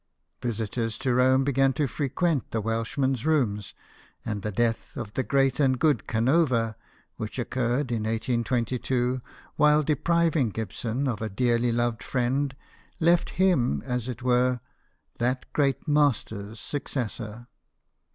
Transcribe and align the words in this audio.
Visitors 0.41 0.97
to 0.97 1.13
Rome 1.13 1.43
began 1.43 1.73
to 1.73 1.85
frequent 1.85 2.49
the 2.49 2.59
Welshman's 2.59 3.23
rooms, 3.23 3.75
and 4.25 4.41
the 4.41 4.51
death 4.51 4.97
of" 4.97 5.13
the 5.13 5.21
great 5.21 5.59
and 5.59 5.77
good 5.77 6.07
Canova," 6.07 6.75
which 7.17 7.37
occurred 7.37 7.91
in 7.91 8.01
1822, 8.05 9.21
w 9.21 9.23
r 9.59 9.69
hile 9.69 9.83
depriving 9.85 10.49
Gibson 10.49 11.07
of 11.07 11.21
a 11.21 11.29
dearly 11.29 11.71
loved 11.71 12.01
friend, 12.01 12.55
left 12.99 13.29
him, 13.37 13.83
as 13.85 14.07
it 14.09 14.23
were, 14.23 14.59
that 15.19 15.45
great 15.53 15.87
master's 15.87 16.59
successor. 16.59 17.45